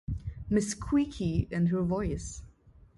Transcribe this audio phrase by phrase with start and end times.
[0.49, 2.41] Miss Squeaky and her voice.